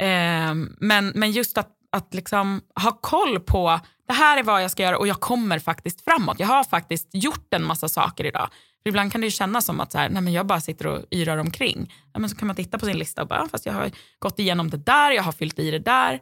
[0.00, 4.70] Eh, men, men just att, att liksom ha koll på det här är vad jag
[4.70, 6.40] ska göra och jag kommer faktiskt framåt.
[6.40, 8.48] Jag har faktiskt gjort en massa saker idag.
[8.82, 10.86] För ibland kan det ju kännas som att så här, nej men jag bara sitter
[10.86, 11.94] och yrar omkring.
[12.12, 13.90] Ja, men så kan man titta på sin lista och bara, ah, fast jag har
[14.18, 16.20] gått igenom det där, jag har fyllt i det där.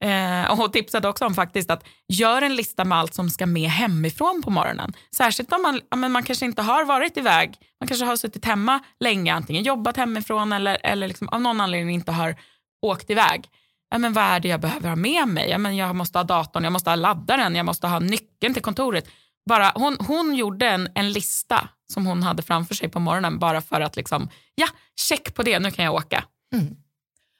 [0.00, 3.46] Eh, och hon tipsade också om faktiskt att gör en lista med allt som ska
[3.46, 4.92] med hemifrån på morgonen.
[5.16, 8.44] Särskilt om man, ja, men man kanske inte har varit iväg, man kanske har suttit
[8.44, 12.36] hemma länge, antingen jobbat hemifrån eller, eller liksom av någon anledning inte har
[12.82, 13.48] åkt iväg.
[13.90, 15.50] Ja, men vad är det jag behöver ha med mig?
[15.50, 18.62] Ja, men jag måste ha datorn, jag måste ha laddaren, jag måste ha nyckeln till
[18.62, 19.08] kontoret.
[19.48, 23.60] Bara, hon, hon gjorde en, en lista som hon hade framför sig på morgonen bara
[23.60, 24.66] för att liksom, ja,
[25.08, 26.24] check på det, nu kan jag åka.
[26.54, 26.76] Mm.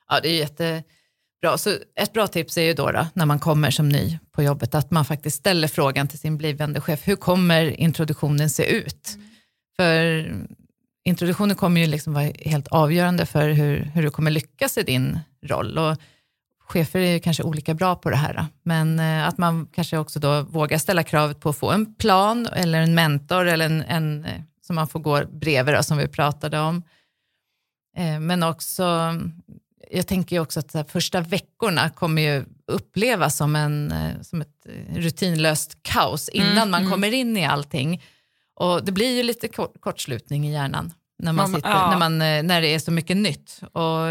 [0.09, 0.85] Ja, det är jätte
[1.41, 4.43] Bra, så ett bra tips är ju då, då, när man kommer som ny på
[4.43, 9.15] jobbet att man faktiskt ställer frågan till sin blivande chef, hur kommer introduktionen se ut?
[9.15, 9.29] Mm.
[9.77, 10.33] För
[11.05, 15.19] introduktionen kommer ju liksom vara helt avgörande för hur, hur du kommer lyckas i din
[15.43, 15.79] roll.
[15.79, 15.97] Och
[16.69, 20.21] chefer är ju kanske olika bra på det här, men eh, att man kanske också
[20.21, 24.27] då vågar ställa kravet på att få en plan eller en mentor eller en, en
[24.67, 26.83] som man får gå bredvid, då, som vi pratade om.
[27.97, 29.15] Eh, men också,
[29.91, 34.67] jag tänker ju också att första veckorna kommer ju upplevas som, en, eh, som ett
[34.97, 36.93] rutinlöst kaos innan Mm, man mm.
[36.93, 38.03] kommer in i allting.
[38.55, 41.91] Och det blir ju lite kort, kortslutning i hjärnan när, man sitter, ja.
[41.91, 43.61] när, man, eh, när det är så mycket nytt.
[43.73, 44.07] Och,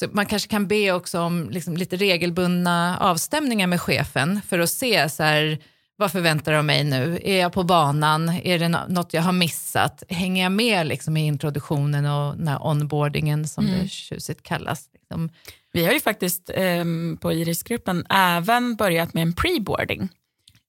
[0.00, 4.70] så man kanske kan be också om liksom lite regelbundna avstämningar med chefen för att
[4.70, 5.58] se så här,
[5.96, 7.20] vad förväntar de mig nu?
[7.24, 8.28] Är jag på banan?
[8.28, 10.02] Är det nå- något jag har missat?
[10.08, 13.78] Hänger jag med liksom i introduktionen och den här onboardingen som Mm.
[13.80, 14.88] det tjusigt kallas?
[14.94, 15.30] Liksom.
[15.72, 20.08] Vi har ju faktiskt ehm, på Irisgruppen även börjat med en preboarding.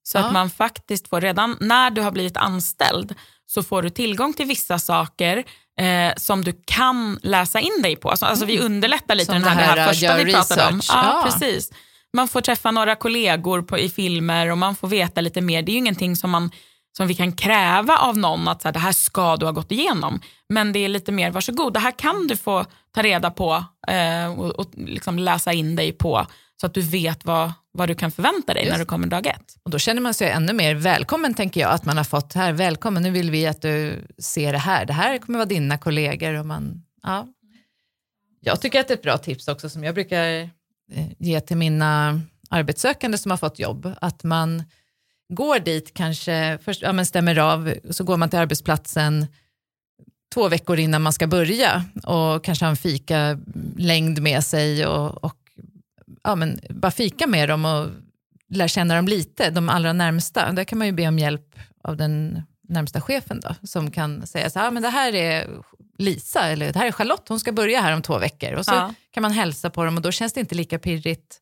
[0.03, 0.25] Så Ja.
[0.25, 3.15] att man faktiskt får redan när du har blivit anställd
[3.53, 5.43] så får du tillgång till vissa saker
[5.79, 8.09] eh, som du kan läsa in dig på.
[8.09, 9.43] Alltså, alltså vi underlättar lite Mm.
[9.43, 10.75] Som den här, det det här, här första vi pratade om.
[10.75, 10.97] research.
[11.03, 11.29] Ja, Ja.
[11.31, 11.71] precis.
[12.17, 15.61] Man får träffa några kollegor på, i filmer och man får veta lite mer.
[15.61, 16.51] Det är ju ingenting som, man,
[16.97, 19.71] som vi kan kräva av någon att så här, det här ska du ha gått
[19.71, 20.21] igenom.
[20.49, 24.39] Men det är lite mer, varsågod, det här kan du få ta reda på eh,
[24.39, 26.27] och, och liksom läsa in dig på
[26.61, 29.27] så att du vet vad, vad du kan förvänta dig Just när du kommer dag
[29.27, 29.57] ett.
[29.63, 32.53] Och då känner man sig ännu mer välkommen tänker jag, att man har fått här,
[32.53, 36.33] välkommen, nu vill vi att du ser det här, det här kommer vara dina kollegor.
[36.33, 37.27] Och man, ja.
[38.41, 40.41] Jag tycker att det är ett bra tips också som jag brukar
[40.91, 44.63] eh, ge till mina arbetssökande som har fått jobb, att man
[45.33, 49.27] går dit kanske, först ja, men stämmer av, så går man till arbetsplatsen
[50.33, 53.39] två veckor innan man ska börja och kanske har en fika
[53.77, 55.40] längd med sig och, och
[56.23, 57.89] ja, men bara fika med dem och
[58.49, 60.51] lär känna dem lite, de allra närmsta.
[60.51, 64.49] Där kan man ju be om hjälp av den närmsta chefen då, som kan säga
[64.49, 65.47] så här, ah, men det här är
[65.97, 68.53] Lisa eller det här är Charlotte, hon ska börja här om två veckor.
[68.53, 68.93] Och så Ja.
[69.11, 71.37] kan man hälsa på dem och då känns det inte lika pirrigt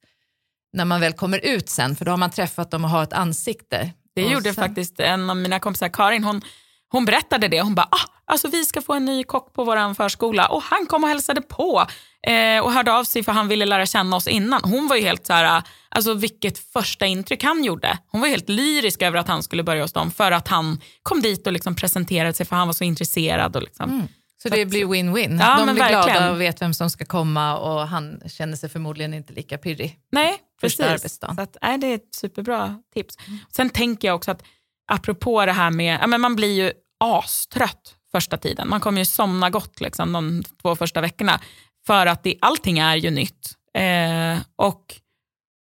[0.73, 3.13] när man väl kommer ut sen, för då har man träffat dem och har ett
[3.13, 3.91] ansikte.
[4.15, 6.41] Det Och gjorde sen- faktiskt en av mina kompisar, Karin, hon,
[6.89, 7.61] hon berättade det.
[7.61, 10.85] Hon bara, ah, alltså vi ska få en ny kock på vår förskola och han
[10.85, 11.85] kom och hälsade på
[12.27, 14.61] eh, och hörde av sig för han ville lära känna oss innan.
[14.63, 17.97] Hon var ju helt så här, alltså vilket första intryck han gjorde.
[18.11, 21.21] Hon var helt lyrisk över att han skulle börja hos dem för att han kom
[21.21, 23.55] dit och liksom presenterade sig för han var så intresserad.
[23.55, 23.89] Och liksom.
[23.89, 24.07] Mm.
[24.43, 25.39] Så det blir win-win.
[25.41, 26.31] Ja, de blir glada verkligen.
[26.31, 29.99] och vet vem som ska komma och han känner sig förmodligen inte lika pirrig.
[30.11, 31.19] Nej, precis.
[31.19, 33.15] Så att, nej, det är ett superbra tips.
[33.51, 34.43] Sen tänker jag också att
[34.91, 38.69] apropå det här med, ja, men man blir ju astrött första tiden.
[38.69, 41.39] Man kommer ju somna gott liksom, de två första veckorna.
[41.87, 43.55] För att det, allting är ju nytt.
[43.73, 44.95] Eh, och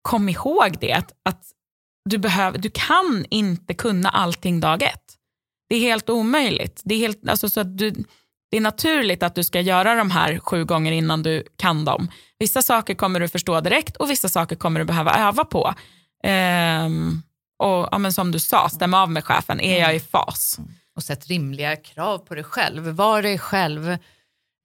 [0.02, 1.43] kom ihåg det, att,
[2.10, 5.15] du, behöv, du kan inte kunna allting dag ett.
[5.69, 6.82] Det är helt omöjligt.
[6.86, 7.91] Det är, helt, alltså, så att du,
[8.52, 12.12] det är naturligt att du ska göra de här sju gånger innan du kan dem.
[12.39, 15.73] Vissa saker kommer du förstå direkt och vissa saker kommer du behöva öva på.
[16.23, 16.89] Eh,
[17.60, 19.60] och ja, men Som du sa, stämma av med chefen.
[19.60, 20.56] Är jag i fas?
[20.58, 22.88] Mm och sätt rimliga krav på dig själv.
[22.88, 23.90] Var dig själv,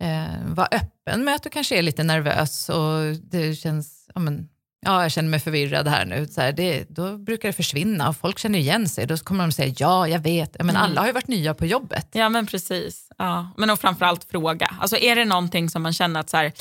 [0.03, 4.49] eh, var öppen med att du kanske är lite nervös och det känns, ja, men,
[4.87, 6.27] ja jag känner mig förvirrad här nu.
[6.27, 9.07] Så här, det, då brukar det försvinna och folk känner igen sig.
[9.07, 12.09] Då kommer de säga ja, jag vet, men alla har ju varit nya på jobbet.
[12.13, 13.09] Ja men precis.
[13.19, 13.51] Ja.
[13.57, 14.75] Men och framförallt fråga.
[14.81, 16.53] Alltså, är det någonting som man känner att så här,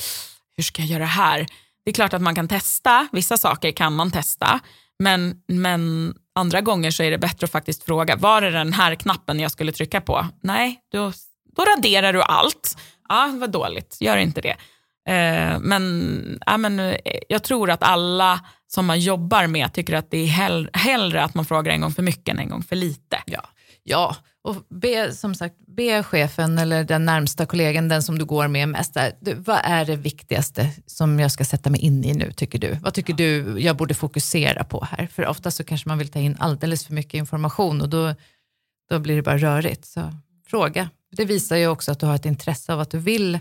[0.56, 1.46] hur ska jag göra det här?
[1.84, 4.60] Det är klart att man kan testa, vissa saker kan man testa.
[4.98, 8.94] Men, men andra gånger så är det bättre att faktiskt fråga, var är den här
[8.94, 10.26] knappen jag skulle trycka på?
[10.40, 11.12] Nej, då,
[11.56, 12.78] då raderar du allt.
[13.08, 14.56] Ja, vad dåligt, gör inte det.
[15.08, 16.96] Eh, men, ja, men eh,
[17.28, 21.34] jag tror att alla som man jobbar med tycker att det är hell, hellre att
[21.34, 23.22] man frågar en gång för mycket än en gång för lite.
[23.26, 23.44] Ja,
[23.82, 28.48] ja och be, som sagt, be chefen eller den närmsta kollegan, den som du går
[28.48, 32.14] med mest, där, du, vad är det viktigaste som jag ska sätta mig in i
[32.14, 32.78] nu tycker du?
[32.82, 35.06] Vad tycker du jag borde fokusera på här?
[35.06, 38.14] För ofta så kanske man vill ta in alldeles för mycket information och då,
[38.90, 39.84] då blir det bara rörigt.
[39.84, 40.12] Så
[40.46, 40.90] fråga.
[41.16, 43.38] Det visar ju också att du har ett intresse av att du vill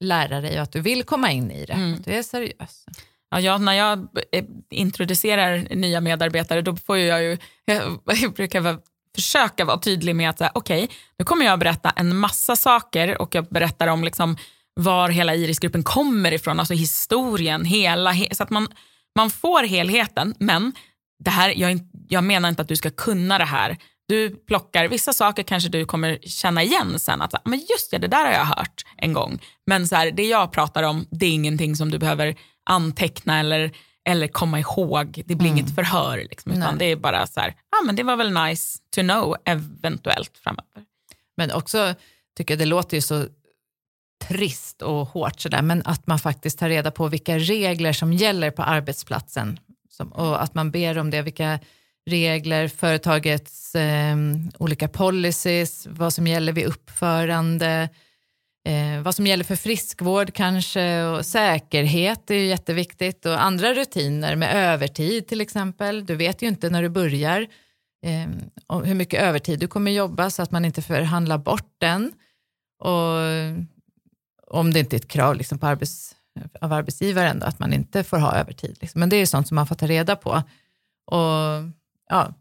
[0.00, 1.72] lära dig och att du vill komma in i det.
[1.72, 1.94] Mm.
[1.94, 2.86] Att du är seriös.
[3.30, 8.78] Ja, jag, när jag eh, introducerar nya medarbetare då får jag ju, jag brukar vara,
[9.18, 13.34] försöka vara tydlig med att okej, okay, nu kommer jag berätta en massa saker och
[13.34, 14.36] jag berättar om liksom
[14.80, 18.68] var hela Irisgruppen kommer ifrån, alltså historien, hela, he, så att man,
[19.16, 20.34] man får helheten.
[20.38, 20.72] Men
[21.24, 23.76] det här, jag, jag menar inte att du ska kunna det här.
[24.08, 27.22] Du plockar, vissa saker kanske du kommer känna igen sen.
[27.22, 29.38] Att, men just det, det där har jag hört en gång.
[29.66, 32.36] Men så här, det jag pratar om, det är ingenting som du behöver
[32.70, 33.72] anteckna eller,
[34.08, 35.22] eller komma ihåg.
[35.26, 36.18] Det blir inget förhör.
[36.30, 36.78] Liksom, utan Nej.
[36.78, 40.84] det är bara så här, ah, men det var väl nice to know eventuellt framöver.
[41.36, 41.94] Men också
[42.36, 43.26] tycker jag det låter ju så
[44.24, 48.50] trist och hårt sådär, men att man faktiskt tar reda på vilka regler som gäller
[48.50, 49.58] på arbetsplatsen.
[49.90, 51.58] Som, och att man ber om det, vilka
[52.10, 54.16] regler, företagets eh,
[54.58, 57.88] olika policies, vad som gäller vid uppförande,
[58.68, 64.36] Eh, vad som gäller för friskvård kanske och säkerhet är ju jätteviktigt och andra rutiner
[64.36, 66.06] med övertid till exempel.
[66.06, 67.46] Du vet ju inte när du börjar
[68.06, 72.12] eh, hur mycket övertid du kommer jobba så att man inte förhandlar bort den.
[72.78, 73.18] Och
[74.46, 76.16] om det inte är ett krav liksom på arbets,
[76.60, 78.78] av arbetsgivaren då, att man inte får ha övertid.
[78.80, 79.00] Liksom.
[79.00, 80.42] Men det är sånt som man får ta reda på.
[81.06, 81.64] Och
[82.08, 82.34] ja,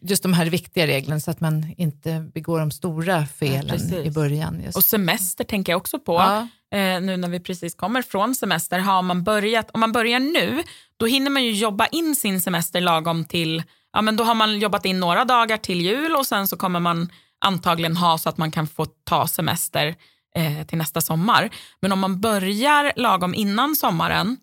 [0.00, 4.10] just de här viktiga reglerna så att man inte begår de stora felen ja, i
[4.10, 4.62] början.
[4.64, 4.76] Just.
[4.76, 6.14] Och semester tänker jag också på.
[6.14, 6.48] Ja.
[6.78, 10.62] Eh, nu när vi precis kommer från semester, har man börjat, om man börjar nu,
[10.96, 14.58] då hinner man ju jobba in sin semester lagom till, ja men då har man
[14.58, 17.08] jobbat in några dagar till jul och sen så kommer man
[17.44, 19.94] antagligen ha så att man kan få ta semester
[20.34, 21.50] eh, till nästa sommar.
[21.80, 24.36] Men om man börjar lagom innan sommaren,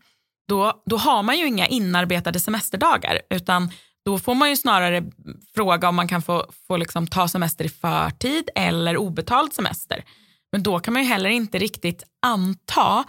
[0.47, 3.71] då, då har man ju inga inarbetade semesterdagar, utan
[4.09, 5.03] då får man ju snarare
[5.55, 10.03] fråga om man kan få, få liksom ta semester i förtid eller obetald semester.
[10.51, 13.03] Men då kan man ju heller inte riktigt anta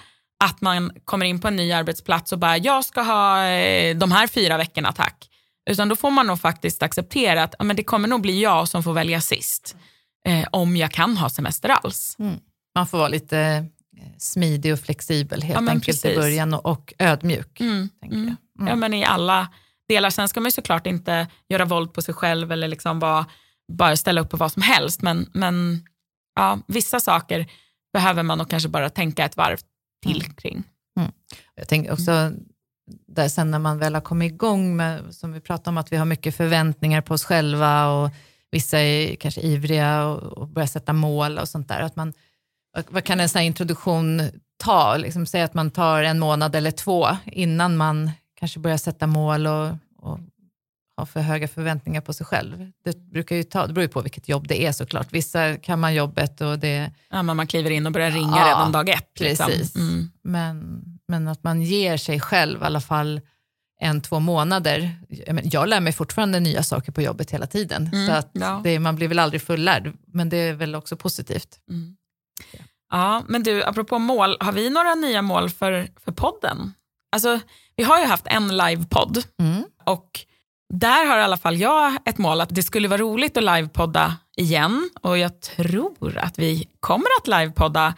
[0.44, 4.12] att man kommer in på en ny arbetsplats och bara, jag ska ha eh, de
[4.12, 5.28] här fyra veckorna tack.
[5.70, 8.82] Utan då får man nog faktiskt acceptera att men det kommer nog bli jag som
[8.82, 9.76] får välja sist.
[10.26, 12.16] Eh, om jag kan ha semester alls.
[12.18, 12.38] Mm.
[12.74, 16.04] Man får vara lite eh, smidig och flexibel helt ja, enkelt precis.
[16.04, 17.60] i början och, och ödmjuk.
[17.60, 17.88] Mm.
[18.04, 18.36] Mm.
[18.58, 19.48] Ja, men i alla
[19.90, 20.10] delar.
[20.10, 23.26] Sen ska man såklart inte göra våld på sig själv eller liksom bara,
[23.72, 25.02] bara ställa upp på vad som helst.
[25.02, 25.84] Men, men
[26.34, 27.46] ja, vissa saker
[27.92, 29.58] behöver man nog kanske bara tänka ett varv
[30.02, 30.34] till mm.
[30.34, 30.64] kring.
[30.98, 31.12] Mm.
[31.54, 32.32] Jag tänker också,
[33.06, 35.96] där sen när man väl har kommit igång med, som vi pratade om, att vi
[35.96, 38.10] har mycket förväntningar på oss själva och
[38.50, 41.80] vissa är kanske ivriga och, och börjar sätta mål och sånt där.
[41.80, 42.12] Att man,
[42.88, 44.22] vad kan en sån här introduktion
[44.56, 44.96] ta?
[44.96, 49.46] Liksom, säg att man tar en månad eller två innan man kanske börjar sätta mål
[49.46, 50.18] och, och
[50.96, 52.70] ha för höga förväntningar på sig själv.
[52.84, 55.12] Det, brukar ju ta, det beror ju på vilket jobb det är såklart.
[55.12, 56.90] Vissa kan man jobbet och det...
[57.10, 59.20] Ja, men man kliver in och börjar ringa ja, redan dag ett.
[59.20, 59.46] Liksom.
[59.46, 59.76] Precis.
[59.76, 60.10] Mm.
[60.22, 63.20] Men, men att man ger sig själv i alla fall
[63.80, 64.98] en, två månader.
[65.44, 67.90] Jag lär mig fortfarande nya saker på jobbet hela tiden.
[67.92, 68.60] Mm, så att ja.
[68.64, 71.58] det, man blir väl aldrig fullärd, men det är väl också positivt.
[71.70, 71.96] Mm.
[72.90, 76.72] Ja, men du, apropå mål, har vi några nya mål för, för podden?
[77.12, 77.40] Alltså,
[77.80, 79.64] vi har ju haft en livepodd mm.
[79.84, 80.20] och
[80.74, 84.16] där har i alla fall jag ett mål att det skulle vara roligt att livepodda
[84.36, 87.94] igen och jag tror att vi kommer att livepodda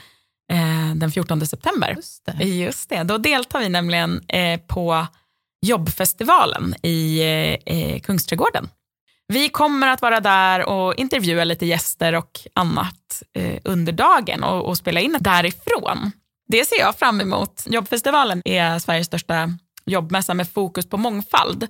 [0.52, 1.94] eh, den 14 september.
[1.96, 2.44] Just det.
[2.44, 3.02] Just det.
[3.02, 5.06] Då deltar vi nämligen eh, på
[5.66, 7.20] jobbfestivalen i
[7.66, 8.68] eh, Kungsträdgården.
[9.28, 14.68] Vi kommer att vara där och intervjua lite gäster och annat eh, under dagen och,
[14.68, 16.12] och spela in därifrån.
[16.48, 17.64] Det ser jag fram emot.
[17.66, 21.68] Jobbfestivalen är Sveriges största jobbmässa med fokus på mångfald.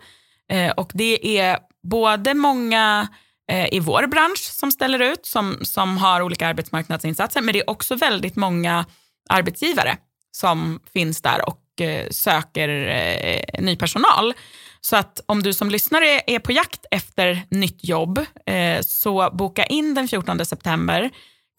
[0.52, 3.08] Eh, och det är både många
[3.50, 7.70] eh, i vår bransch som ställer ut, som, som har olika arbetsmarknadsinsatser, men det är
[7.70, 8.84] också väldigt många
[9.28, 9.96] arbetsgivare
[10.30, 14.34] som finns där och eh, söker eh, ny personal.
[14.80, 19.64] Så att om du som lyssnare är på jakt efter nytt jobb, eh, så boka
[19.64, 21.10] in den 14 september,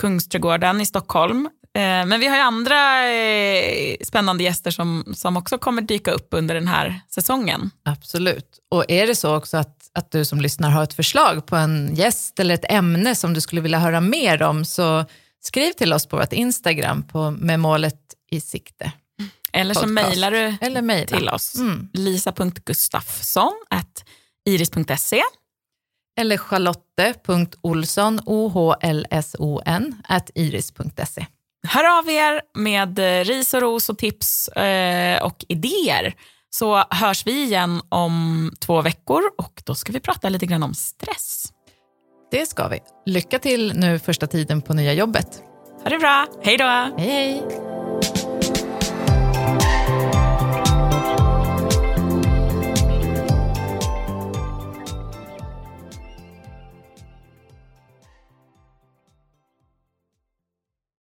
[0.02, 1.50] Kungsträdgården i Stockholm.
[1.75, 6.27] Eh, men vi har ju andra eh, spännande gäster som, som också kommer dyka upp
[6.31, 7.69] under den här säsongen.
[7.86, 8.59] Absolut.
[8.71, 11.95] Och är det så också att, att du som lyssnar har ett förslag på en
[11.95, 15.05] gäst eller ett ämne som du skulle vilja höra mer om, så
[15.39, 17.99] skriv till oss på vårt Instagram på med målet
[18.31, 18.91] i sikte.
[19.53, 21.55] Eller så mejlar du Eller till oss.
[21.55, 21.89] Mm.
[21.93, 23.53] lisa.gustafsson
[24.45, 25.23] iris.se
[26.19, 30.01] eller charlotte.olsson, O-H-L-S-O-N,
[30.36, 31.25] iris.se.
[31.67, 36.13] Hör av er med eh, ris och ros och tips eh, och idéer
[36.49, 40.73] så hörs vi igen om två veckor och då ska vi prata lite grann om
[40.73, 41.54] stress.
[42.32, 42.80] Det ska vi.
[43.06, 45.43] Lycka till nu första tiden på nya jobbet.
[45.84, 46.28] Ha det bra.
[46.43, 46.65] Hej då.
[46.65, 47.72] Hej, hej.